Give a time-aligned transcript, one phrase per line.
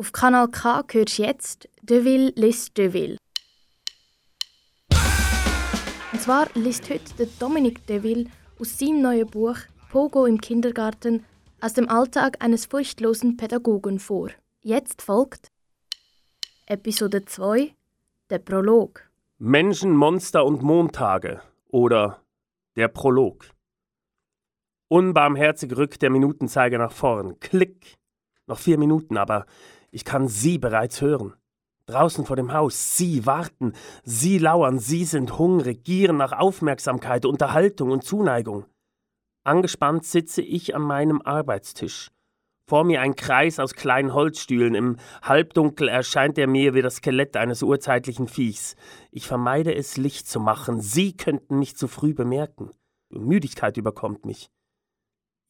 [0.00, 3.18] Auf Kanal K hörst du jetzt Deville liest Deville.
[6.10, 8.24] Und zwar liest heute der Dominik Deville
[8.58, 9.58] aus seinem neuen Buch
[9.90, 11.26] Pogo im Kindergarten
[11.60, 14.30] aus dem Alltag eines furchtlosen Pädagogen vor.
[14.62, 15.48] Jetzt folgt
[16.64, 17.74] Episode 2
[18.30, 19.02] Der Prolog.
[19.36, 22.22] Menschen, Monster und Montage oder
[22.74, 23.50] der Prolog.
[24.88, 27.38] Unbarmherzig rückt der Minutenzeiger nach vorn.
[27.40, 27.99] Klick.
[28.50, 29.46] Noch vier Minuten, aber
[29.92, 31.34] ich kann Sie bereits hören.
[31.86, 37.92] Draußen vor dem Haus, Sie warten, Sie lauern, Sie sind hungrig, gieren nach Aufmerksamkeit, Unterhaltung
[37.92, 38.64] und Zuneigung.
[39.44, 42.10] Angespannt sitze ich an meinem Arbeitstisch.
[42.66, 44.74] Vor mir ein Kreis aus kleinen Holzstühlen.
[44.74, 48.74] Im Halbdunkel erscheint er mir wie das Skelett eines urzeitlichen Viechs.
[49.12, 50.80] Ich vermeide es, Licht zu machen.
[50.80, 52.72] Sie könnten mich zu früh bemerken.
[53.10, 54.50] Müdigkeit überkommt mich.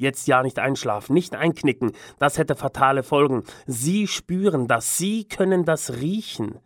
[0.01, 3.45] Jetzt ja nicht einschlafen, nicht einknicken, das hätte fatale Folgen.
[3.67, 6.59] Sie spüren das, Sie können das riechen.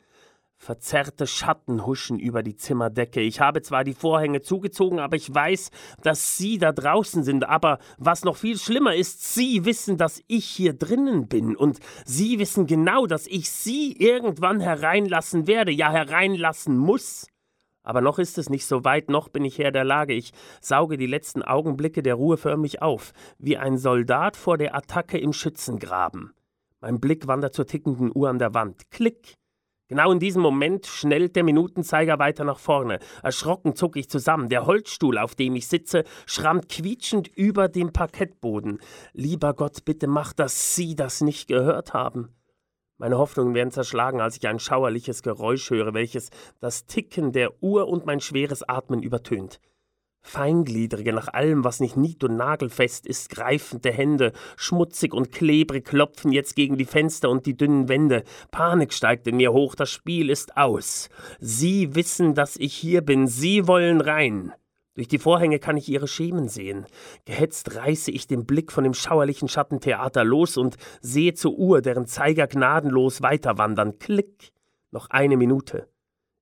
[0.57, 3.21] Verzerrte Schatten huschen über die Zimmerdecke.
[3.21, 5.73] Ich habe zwar die Vorhänge zugezogen, aber ich weiß,
[6.05, 7.45] dass Sie da draußen sind.
[7.49, 11.57] Aber was noch viel schlimmer ist, Sie wissen, dass ich hier drinnen bin.
[11.57, 17.27] Und Sie wissen genau, dass ich Sie irgendwann hereinlassen werde, ja hereinlassen muss.
[17.85, 20.15] Aber noch ist es nicht so weit, noch bin ich Herr der Lage.
[20.15, 25.19] Ich sauge die letzten Augenblicke der Ruhe förmlich auf, wie ein Soldat vor der Attacke
[25.19, 26.33] im Schützengraben.
[26.81, 28.91] Mein Blick wandert zur tickenden Uhr an der Wand.
[28.91, 29.35] Klick!
[29.89, 33.01] Genau in diesem Moment schnellt der Minutenzeiger weiter nach vorne.
[33.23, 34.48] Erschrocken zucke ich zusammen.
[34.48, 38.81] Der Holzstuhl, auf dem ich sitze, schrammt quietschend über dem Parkettboden.
[39.13, 42.31] Lieber Gott, bitte mach, dass Sie das nicht gehört haben.
[42.97, 47.89] Meine Hoffnungen werden zerschlagen, als ich ein schauerliches Geräusch höre, welches das Ticken der Uhr
[47.89, 49.61] und mein schweres Atmen übertönt.
[50.23, 56.33] Feingliedrige, nach allem, was nicht nied- und nagelfest ist, greifende Hände, schmutzig und klebrig, klopfen
[56.33, 58.25] jetzt gegen die Fenster und die dünnen Wände.
[58.51, 61.11] Panik steigt in mir hoch, das Spiel ist aus.
[61.41, 64.55] Sie wissen, dass ich hier bin, Sie wollen rein.
[64.95, 66.87] Durch die Vorhänge kann ich ihre Schemen sehen.
[67.25, 72.07] Gehetzt reiße ich den Blick von dem schauerlichen Schattentheater los und sehe zur Uhr, deren
[72.07, 73.99] Zeiger gnadenlos weiterwandern.
[73.99, 74.53] Klick.
[74.93, 75.89] Noch eine Minute.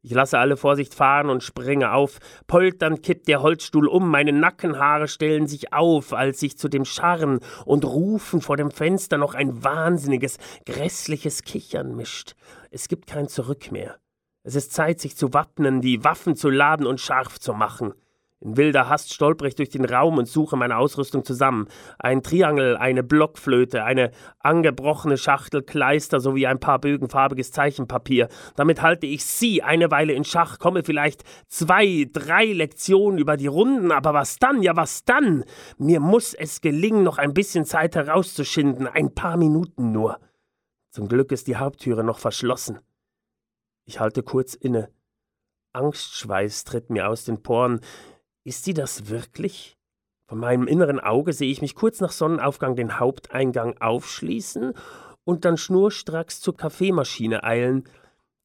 [0.04, 2.18] Ich lasse alle Vorsicht fahren und springe auf.
[2.48, 7.38] Polternd kippt der Holzstuhl um, meine Nackenhaare stellen sich auf, als sich zu dem Scharren
[7.64, 12.34] und Rufen vor dem Fenster noch ein wahnsinniges, grässliches Kichern mischt.
[12.70, 13.96] Es gibt kein Zurück mehr.
[14.42, 17.94] Es ist Zeit, sich zu wappnen, die Waffen zu laden und scharf zu machen.
[18.42, 21.68] In wilder Hast stolper ich durch den Raum und suche meine Ausrüstung zusammen.
[21.98, 24.10] Ein Triangel, eine Blockflöte, eine
[24.40, 28.28] angebrochene Schachtel Kleister sowie ein paar Bögen farbiges Zeichenpapier.
[28.56, 33.46] Damit halte ich sie eine Weile in Schach, komme vielleicht zwei, drei Lektionen über die
[33.46, 34.60] Runden, aber was dann?
[34.60, 35.44] Ja, was dann?
[35.78, 40.18] Mir muss es gelingen, noch ein bisschen Zeit herauszuschinden, ein paar Minuten nur.
[40.90, 42.80] Zum Glück ist die Haupttüre noch verschlossen.
[43.84, 44.88] Ich halte kurz inne.
[45.72, 47.80] Angstschweiß tritt mir aus den Poren.
[48.44, 49.76] Ist sie das wirklich?
[50.26, 54.72] Von meinem inneren Auge sehe ich mich kurz nach Sonnenaufgang den Haupteingang aufschließen
[55.24, 57.84] und dann schnurstracks zur Kaffeemaschine eilen.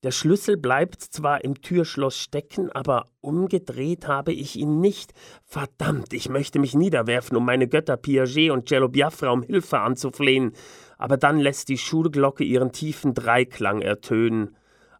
[0.04, 5.14] Der Schlüssel bleibt zwar im Türschloss stecken, aber umgedreht habe ich ihn nicht.
[5.44, 10.54] Verdammt, ich möchte mich niederwerfen, um meine Götter Piaget und Cello Biafra um Hilfe anzuflehen.
[11.00, 14.56] Aber dann lässt die Schulglocke ihren tiefen Dreiklang ertönen.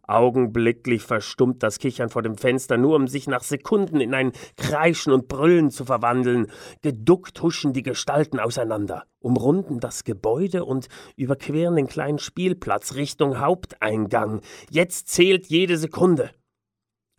[0.08, 5.12] Augenblicklich verstummt das Kichern vor dem Fenster, nur um sich nach Sekunden in ein Kreischen
[5.12, 6.46] und Brüllen zu verwandeln.
[6.80, 14.40] Geduckt huschen die Gestalten auseinander, umrunden das Gebäude und überqueren den kleinen Spielplatz Richtung Haupteingang.
[14.70, 16.30] Jetzt zählt jede Sekunde.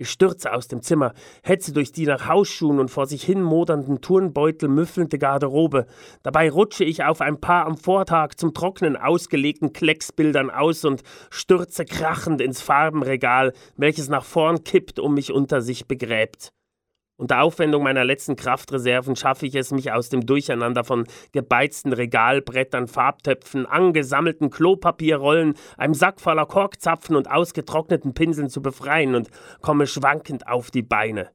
[0.01, 1.11] Ich stürze aus dem Zimmer,
[1.43, 5.87] hetze durch die nach Hausschuhen und vor sich hin modernden Turnbeutel müffelnde Garderobe.
[6.23, 11.83] Dabei rutsche ich auf ein paar am Vortag zum Trocknen ausgelegten Klecksbildern aus und stürze
[11.83, 16.53] krachend ins Farbenregal, welches nach vorn kippt und mich unter sich begräbt.
[17.19, 22.87] Unter Aufwendung meiner letzten Kraftreserven schaffe ich es, mich aus dem Durcheinander von gebeizten Regalbrettern,
[22.87, 29.27] Farbtöpfen, angesammelten Klopapierrollen, einem Sack voller Korkzapfen und ausgetrockneten Pinseln zu befreien und
[29.59, 31.31] komme schwankend auf die Beine.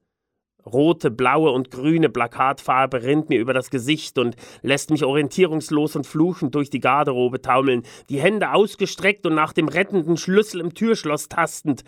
[0.65, 6.07] Rote, blaue und grüne Plakatfarbe rinnt mir über das Gesicht und lässt mich orientierungslos und
[6.07, 11.29] fluchend durch die Garderobe taumeln, die Hände ausgestreckt und nach dem rettenden Schlüssel im Türschloss
[11.29, 11.85] tastend.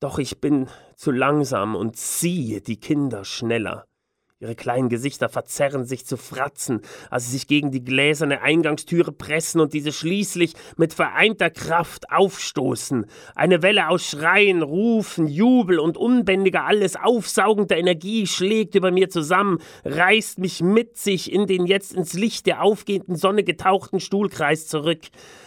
[0.00, 3.84] Doch ich bin zu langsam und sie, die Kinder, schneller.
[4.40, 9.60] Ihre kleinen Gesichter verzerren sich zu Fratzen, als sie sich gegen die gläserne Eingangstüre pressen
[9.60, 13.06] und diese schließlich mit vereinter Kraft aufstoßen.
[13.34, 19.58] Eine Welle aus Schreien, Rufen, Jubel und unbändiger, alles aufsaugender Energie schlägt über mir zusammen,
[19.84, 25.00] reißt mich mit sich in den jetzt ins Licht der aufgehenden Sonne getauchten Stuhlkreis zurück.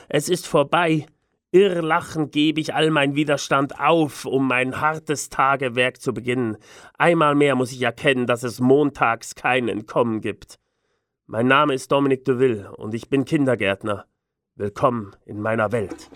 [0.10, 1.06] Es ist vorbei.
[1.54, 6.56] Irrlachend gebe ich all mein Widerstand auf, um mein hartes Tagewerk zu beginnen.
[6.98, 10.60] Einmal mehr muss ich erkennen, dass es montags kein Entkommen gibt.
[11.28, 14.06] Mein Name ist Dominic de Ville und ich bin Kindergärtner.
[14.56, 16.10] Willkommen in meiner Welt.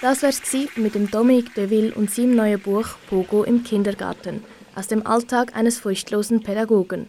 [0.00, 0.42] Das wär's
[0.74, 4.42] mit dem Dominic de Ville und seinem neuen Buch Pogo im Kindergarten
[4.74, 7.08] aus dem Alltag eines furchtlosen Pädagogen.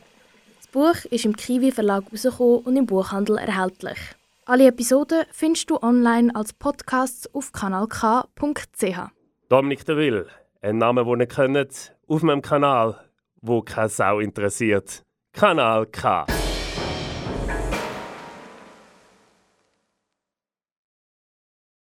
[0.57, 3.97] Das Buch ist im Kiwi Verlag herausgekommen und im Buchhandel erhältlich.
[4.45, 9.09] Alle Episoden findest du online als Podcasts auf kanalk.ch.
[9.47, 10.27] Dominik de Will,
[10.61, 13.09] ein Name, den ihr kennt, auf meinem Kanal,
[13.41, 15.03] wo keine Sau interessiert.
[15.31, 16.25] Kanal K.